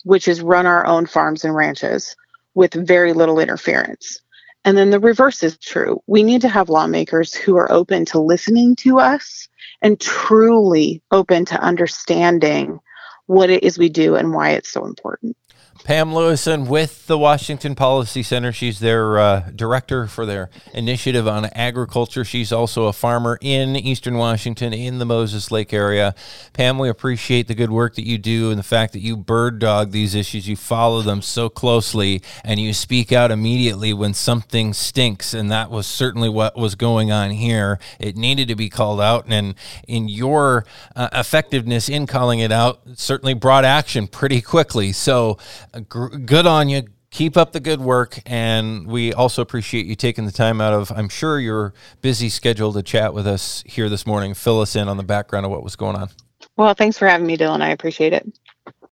which 0.05 0.29
is 0.29 0.41
run 0.41 0.65
our 0.65 0.87
own 0.87 1.05
farms 1.05 1.45
and 1.45 1.55
ranches 1.55 2.15
with 2.55 2.73
very 2.75 3.13
little 3.13 3.41
interference. 3.41 4.21
And 4.65 4.79
then 4.79 4.91
the 4.91 5.01
reverse 5.01 5.43
is 5.43 5.59
true. 5.59 6.01
We 6.07 6.23
need 6.23 6.43
to 6.43 6.49
have 6.49 6.69
lawmakers 6.69 7.35
who 7.35 7.57
are 7.57 7.71
open 7.71 8.05
to 8.07 8.21
listening 8.21 8.77
to 8.77 9.01
us 9.01 9.49
and 9.83 10.01
truly 10.01 11.03
open 11.11 11.45
to 11.47 11.61
understanding 11.61 12.79
what 13.27 13.51
it 13.51 13.65
is 13.65 13.79
we 13.79 13.89
do 13.89 14.15
and 14.15 14.33
why 14.33 14.51
it's 14.51 14.71
so 14.71 14.85
important. 14.87 15.37
Pam 15.85 16.13
Lewison 16.13 16.67
with 16.67 17.07
the 17.07 17.17
Washington 17.17 17.75
Policy 17.75 18.23
Center. 18.23 18.53
She's 18.53 18.81
their 18.81 19.19
uh, 19.19 19.51
director 19.55 20.07
for 20.07 20.27
their 20.27 20.51
initiative 20.75 21.29
on 21.29 21.47
agriculture. 21.47 22.25
She's 22.25 22.53
also 22.53 22.87
a 22.87 22.93
farmer 22.93 23.39
in 23.41 23.77
Eastern 23.77 24.17
Washington 24.17 24.73
in 24.73 24.99
the 24.99 25.05
Moses 25.05 25.51
Lake 25.51 25.73
area. 25.73 26.15
Pam, 26.53 26.79
we 26.79 26.89
appreciate 26.89 27.49
the 27.49 27.55
good 27.55 27.71
work 27.71 27.95
that 27.95 28.07
you 28.07 28.19
do 28.19 28.51
and 28.51 28.59
the 28.59 28.65
fact 28.65 28.93
that 28.95 29.01
you 29.01 29.17
bird 29.17 29.59
dog 29.59 29.93
these 29.93 30.15
issues. 30.15 30.49
You 30.49 30.57
follow 30.57 31.03
them 31.03 31.23
so 31.23 31.49
closely 31.49 32.23
and 32.45 32.59
you 32.59 32.73
speak 32.73 33.13
out 33.13 33.31
immediately 33.31 33.93
when 33.93 34.15
something 34.15 34.73
stinks. 34.73 35.35
And 35.35 35.51
that 35.51 35.71
was 35.71 35.87
certainly 35.87 36.29
what 36.29 36.57
was 36.57 36.75
going 36.75 37.13
on 37.13 37.31
here. 37.31 37.79
It 37.99 38.17
needed 38.17 38.49
to 38.49 38.57
be 38.57 38.69
called 38.69 39.01
out. 39.01 39.27
And 39.29 39.55
in 39.87 40.09
your 40.09 40.65
uh, 40.95 41.09
effectiveness 41.13 41.89
in 41.89 42.07
calling 42.07 42.41
it 42.41 42.53
out, 42.53 42.81
certainly 42.95 43.35
brought 43.35 43.65
action 43.65 44.09
pretty 44.09 44.41
quickly. 44.41 44.93
So, 44.93 45.39
good 45.89 46.47
on 46.47 46.69
you. 46.69 46.85
Keep 47.11 47.37
up 47.37 47.53
the 47.53 47.61
good 47.61 47.81
work. 47.81 48.21
And 48.27 48.87
we 48.87 49.13
also 49.13 49.41
appreciate 49.41 49.87
you 49.87 49.95
taking 49.95 50.27
the 50.27 50.33
time 50.33 50.61
out 50.61 50.73
of, 50.73 50.91
I'm 50.93 51.09
sure, 51.09 51.39
your 51.39 51.73
busy 52.03 52.29
schedule 52.29 52.73
to 52.73 52.83
chat 52.83 53.15
with 53.15 53.27
us 53.27 53.63
here 53.67 53.89
this 53.89 54.07
morning. 54.07 54.35
Fill 54.35 54.61
us 54.61 54.77
in 54.77 54.89
on 54.89 54.97
the 54.97 55.05
background 55.05 55.47
of 55.47 55.53
what 55.53 55.63
was 55.63 55.77
going 55.77 55.97
on. 55.97 56.11
Well, 56.57 56.75
thanks 56.75 56.99
for 56.99 57.07
having 57.07 57.27
me, 57.27 57.37
Dillon. 57.37 57.63
I 57.63 57.71
appreciate 57.71 58.13
it. 58.13 58.27